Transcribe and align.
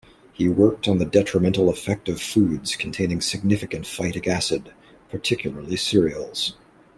He 0.33 0.49
worked 0.49 0.87
on 0.87 0.97
the 0.97 1.05
detrimental 1.05 1.69
effect 1.69 2.09
of 2.09 2.19
foods 2.19 2.75
containing 2.75 3.21
significant 3.21 3.85
phytic 3.85 4.25
acid, 4.25 4.73
particularly 5.11 5.75
cereals. 5.75 6.55